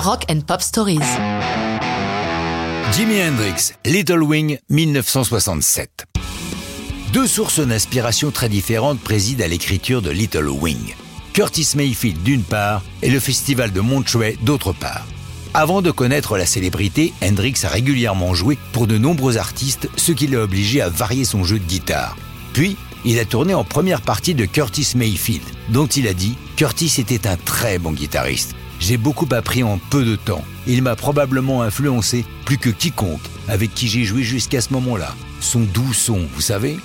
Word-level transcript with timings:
Rock 0.00 0.24
and 0.30 0.40
Pop 0.46 0.62
Stories. 0.62 1.00
Jimi 2.92 3.20
Hendrix, 3.20 3.74
Little 3.84 4.22
Wing, 4.22 4.58
1967. 4.70 6.06
Deux 7.12 7.26
sources 7.26 7.60
d'inspiration 7.60 8.30
très 8.30 8.48
différentes 8.48 8.98
président 8.98 9.44
à 9.44 9.48
l'écriture 9.48 10.00
de 10.00 10.08
Little 10.08 10.48
Wing. 10.48 10.94
Curtis 11.34 11.72
Mayfield 11.76 12.22
d'une 12.22 12.44
part 12.44 12.82
et 13.02 13.10
le 13.10 13.20
festival 13.20 13.72
de 13.72 13.80
Monterey 13.82 14.38
d'autre 14.40 14.72
part. 14.72 15.06
Avant 15.52 15.82
de 15.82 15.90
connaître 15.90 16.38
la 16.38 16.46
célébrité, 16.46 17.12
Hendrix 17.22 17.56
a 17.64 17.68
régulièrement 17.68 18.32
joué 18.32 18.56
pour 18.72 18.86
de 18.86 18.96
nombreux 18.96 19.36
artistes, 19.36 19.90
ce 19.96 20.12
qui 20.12 20.28
l'a 20.28 20.40
obligé 20.40 20.80
à 20.80 20.88
varier 20.88 21.26
son 21.26 21.44
jeu 21.44 21.58
de 21.58 21.64
guitare. 21.64 22.16
Puis, 22.54 22.78
il 23.04 23.18
a 23.18 23.26
tourné 23.26 23.52
en 23.52 23.64
première 23.64 24.00
partie 24.00 24.34
de 24.34 24.46
Curtis 24.46 24.92
Mayfield, 24.94 25.44
dont 25.68 25.86
il 25.86 26.08
a 26.08 26.14
dit 26.14 26.36
Curtis 26.60 26.96
était 26.98 27.26
un 27.26 27.38
très 27.38 27.78
bon 27.78 27.92
guitariste. 27.92 28.54
J'ai 28.80 28.98
beaucoup 28.98 29.26
appris 29.30 29.62
en 29.62 29.78
peu 29.78 30.04
de 30.04 30.14
temps. 30.14 30.44
Il 30.66 30.82
m'a 30.82 30.94
probablement 30.94 31.62
influencé 31.62 32.26
plus 32.44 32.58
que 32.58 32.68
quiconque 32.68 33.22
avec 33.48 33.74
qui 33.74 33.88
j'ai 33.88 34.04
joué 34.04 34.22
jusqu'à 34.22 34.60
ce 34.60 34.70
moment-là. 34.74 35.14
Son 35.40 35.60
doux 35.60 35.94
son, 35.94 36.18
vous 36.34 36.42
savez? 36.42 36.76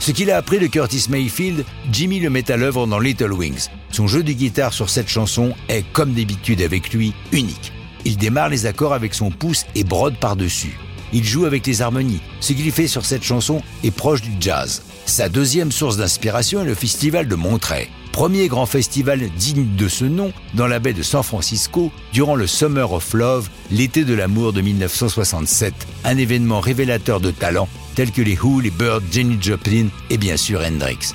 Ce 0.00 0.10
qu'il 0.10 0.30
a 0.30 0.36
appris 0.36 0.58
de 0.58 0.66
Curtis 0.66 1.06
Mayfield, 1.08 1.64
Jimmy 1.90 2.20
le 2.20 2.28
met 2.28 2.50
à 2.50 2.58
l'œuvre 2.58 2.86
dans 2.86 2.98
Little 2.98 3.32
Wings. 3.32 3.68
Son 3.90 4.06
jeu 4.06 4.22
de 4.22 4.32
guitare 4.32 4.74
sur 4.74 4.90
cette 4.90 5.08
chanson 5.08 5.54
est, 5.70 5.90
comme 5.94 6.12
d'habitude 6.12 6.60
avec 6.60 6.92
lui, 6.92 7.14
unique. 7.32 7.72
Il 8.04 8.18
démarre 8.18 8.50
les 8.50 8.66
accords 8.66 8.92
avec 8.92 9.14
son 9.14 9.30
pouce 9.30 9.64
et 9.74 9.82
brode 9.82 10.18
par-dessus. 10.18 10.78
Il 11.12 11.24
joue 11.24 11.44
avec 11.44 11.66
les 11.66 11.82
harmonies. 11.82 12.20
Ce 12.40 12.52
qu'il 12.52 12.70
fait 12.72 12.88
sur 12.88 13.04
cette 13.04 13.22
chanson 13.22 13.62
est 13.84 13.90
proche 13.90 14.22
du 14.22 14.32
jazz. 14.40 14.82
Sa 15.06 15.28
deuxième 15.28 15.72
source 15.72 15.96
d'inspiration 15.96 16.62
est 16.62 16.66
le 16.66 16.74
festival 16.74 17.28
de 17.28 17.34
Monterey, 17.34 17.88
premier 18.12 18.48
grand 18.48 18.66
festival 18.66 19.28
digne 19.36 19.66
de 19.76 19.88
ce 19.88 20.04
nom 20.04 20.32
dans 20.54 20.66
la 20.66 20.78
baie 20.78 20.92
de 20.92 21.02
San 21.02 21.22
Francisco 21.22 21.90
durant 22.12 22.34
le 22.34 22.46
Summer 22.46 22.92
of 22.92 23.12
Love, 23.12 23.48
l'été 23.70 24.04
de 24.04 24.14
l'amour 24.14 24.52
de 24.52 24.60
1967, 24.60 25.74
un 26.04 26.16
événement 26.16 26.60
révélateur 26.60 27.20
de 27.20 27.30
talents 27.30 27.68
tels 27.94 28.12
que 28.12 28.22
les 28.22 28.38
Who, 28.38 28.60
les 28.60 28.70
Birds, 28.70 29.02
Jenny 29.10 29.38
Joplin 29.40 29.88
et 30.08 30.16
bien 30.16 30.36
sûr 30.36 30.60
Hendrix. 30.60 31.14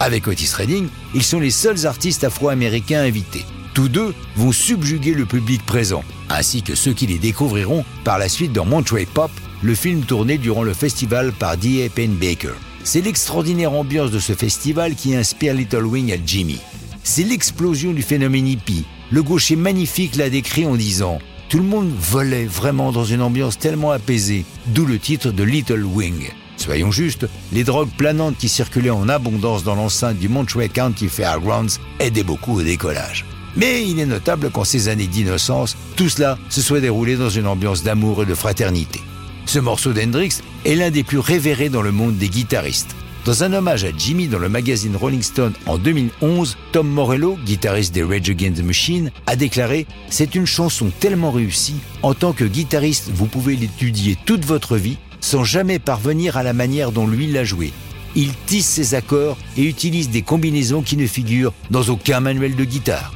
Avec 0.00 0.26
Otis 0.26 0.52
Redding, 0.54 0.88
ils 1.14 1.22
sont 1.22 1.40
les 1.40 1.50
seuls 1.50 1.86
artistes 1.86 2.24
afro-américains 2.24 3.02
invités. 3.02 3.44
Tous 3.74 3.88
deux 3.88 4.14
vont 4.36 4.52
subjuguer 4.52 5.14
le 5.14 5.26
public 5.26 5.64
présent, 5.64 6.02
ainsi 6.28 6.62
que 6.62 6.74
ceux 6.74 6.92
qui 6.92 7.06
les 7.06 7.18
découvriront 7.18 7.84
par 8.04 8.18
la 8.18 8.28
suite 8.28 8.52
dans 8.52 8.64
Monterey 8.64 9.06
Pop, 9.06 9.30
le 9.62 9.74
film 9.74 10.00
tourné 10.02 10.38
durant 10.38 10.62
le 10.62 10.74
festival 10.74 11.32
par 11.32 11.56
D.A. 11.56 11.88
Baker. 12.08 12.54
C'est 12.82 13.00
l'extraordinaire 13.00 13.72
ambiance 13.72 14.10
de 14.10 14.18
ce 14.18 14.32
festival 14.32 14.94
qui 14.94 15.14
inspire 15.14 15.54
Little 15.54 15.84
Wing 15.84 16.12
à 16.12 16.16
Jimmy. 16.24 16.58
C'est 17.04 17.22
l'explosion 17.22 17.92
du 17.92 18.02
phénomène 18.02 18.46
hippie. 18.46 18.84
Le 19.10 19.22
gaucher 19.22 19.56
magnifique 19.56 20.16
l'a 20.16 20.30
décrit 20.30 20.66
en 20.66 20.74
disant 20.74 21.18
Tout 21.48 21.58
le 21.58 21.64
monde 21.64 21.92
volait 21.96 22.46
vraiment 22.46 22.90
dans 22.90 23.04
une 23.04 23.22
ambiance 23.22 23.58
tellement 23.58 23.92
apaisée, 23.92 24.44
d'où 24.68 24.84
le 24.84 24.98
titre 24.98 25.30
de 25.30 25.42
Little 25.44 25.84
Wing. 25.84 26.28
Soyons 26.56 26.90
justes, 26.90 27.26
les 27.52 27.64
drogues 27.64 27.90
planantes 27.96 28.36
qui 28.36 28.48
circulaient 28.48 28.90
en 28.90 29.08
abondance 29.08 29.62
dans 29.62 29.76
l'enceinte 29.76 30.18
du 30.18 30.28
Monterey 30.28 30.68
County 30.68 31.08
Fairgrounds 31.08 31.78
aidaient 32.00 32.22
beaucoup 32.22 32.58
au 32.58 32.62
décollage. 32.62 33.24
Mais 33.56 33.86
il 33.86 33.98
est 33.98 34.06
notable 34.06 34.50
qu'en 34.50 34.64
ces 34.64 34.88
années 34.88 35.06
d'innocence, 35.06 35.76
tout 35.96 36.08
cela 36.08 36.38
se 36.48 36.62
soit 36.62 36.80
déroulé 36.80 37.16
dans 37.16 37.30
une 37.30 37.46
ambiance 37.46 37.82
d'amour 37.82 38.22
et 38.22 38.26
de 38.26 38.34
fraternité. 38.34 39.00
Ce 39.46 39.58
morceau 39.58 39.92
d'Hendrix 39.92 40.40
est 40.64 40.74
l'un 40.74 40.90
des 40.90 41.02
plus 41.02 41.18
révérés 41.18 41.68
dans 41.68 41.82
le 41.82 41.92
monde 41.92 42.16
des 42.16 42.28
guitaristes. 42.28 42.94
Dans 43.24 43.44
un 43.44 43.52
hommage 43.52 43.84
à 43.84 43.90
Jimmy 43.96 44.28
dans 44.28 44.38
le 44.38 44.48
magazine 44.48 44.96
Rolling 44.96 45.22
Stone 45.22 45.52
en 45.66 45.76
2011, 45.76 46.56
Tom 46.72 46.88
Morello, 46.88 47.38
guitariste 47.44 47.94
des 47.94 48.02
Rage 48.02 48.30
Against 48.30 48.62
the 48.62 48.64
Machine, 48.64 49.10
a 49.26 49.36
déclaré 49.36 49.86
C'est 50.08 50.34
une 50.34 50.46
chanson 50.46 50.90
tellement 51.00 51.30
réussie, 51.30 51.76
en 52.02 52.14
tant 52.14 52.32
que 52.32 52.44
guitariste, 52.44 53.10
vous 53.12 53.26
pouvez 53.26 53.56
l'étudier 53.56 54.16
toute 54.24 54.44
votre 54.44 54.76
vie 54.76 54.96
sans 55.20 55.44
jamais 55.44 55.78
parvenir 55.78 56.38
à 56.38 56.42
la 56.42 56.54
manière 56.54 56.92
dont 56.92 57.06
lui 57.06 57.26
l'a 57.26 57.44
joué. 57.44 57.72
Il 58.16 58.32
tisse 58.46 58.66
ses 58.66 58.94
accords 58.94 59.36
et 59.56 59.64
utilise 59.64 60.08
des 60.08 60.22
combinaisons 60.22 60.82
qui 60.82 60.96
ne 60.96 61.06
figurent 61.06 61.52
dans 61.70 61.84
aucun 61.84 62.20
manuel 62.20 62.56
de 62.56 62.64
guitare. 62.64 63.12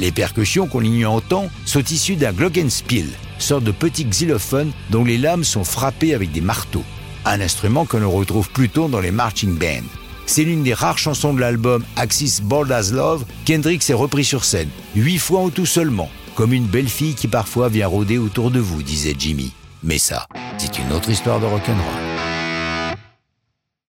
Les 0.00 0.12
percussions 0.12 0.66
qu'on 0.66 0.82
y 0.82 1.04
entend 1.04 1.50
sont 1.64 1.82
issues 1.82 2.16
d'un 2.16 2.32
glockenspiel, 2.32 3.06
sorte 3.38 3.64
de 3.64 3.72
petit 3.72 4.04
xylophone 4.04 4.70
dont 4.90 5.04
les 5.04 5.18
lames 5.18 5.44
sont 5.44 5.64
frappées 5.64 6.14
avec 6.14 6.30
des 6.30 6.40
marteaux. 6.40 6.84
Un 7.24 7.40
instrument 7.40 7.84
que 7.84 7.96
l'on 7.96 8.10
retrouve 8.10 8.50
plutôt 8.50 8.88
dans 8.88 9.00
les 9.00 9.10
marching 9.10 9.56
bands. 9.56 9.88
C'est 10.26 10.44
l'une 10.44 10.62
des 10.62 10.74
rares 10.74 10.98
chansons 10.98 11.34
de 11.34 11.40
l'album 11.40 11.82
Axis 11.96 12.40
Bold 12.42 12.70
as 12.70 12.92
Love 12.92 13.24
qu'Hendrix 13.46 13.80
est 13.88 13.94
repris 13.94 14.24
sur 14.24 14.44
scène, 14.44 14.68
huit 14.94 15.18
fois 15.18 15.40
en 15.40 15.50
tout 15.50 15.66
seulement, 15.66 16.10
comme 16.34 16.52
une 16.52 16.66
belle 16.66 16.88
fille 16.88 17.14
qui 17.14 17.28
parfois 17.28 17.68
vient 17.68 17.88
rôder 17.88 18.18
autour 18.18 18.50
de 18.50 18.60
vous, 18.60 18.82
disait 18.82 19.16
Jimmy. 19.18 19.52
Mais 19.82 19.98
ça, 19.98 20.26
c'est 20.58 20.78
une 20.78 20.92
autre 20.92 21.10
histoire 21.10 21.40
de 21.40 21.46
rock'n'roll. 21.46 22.07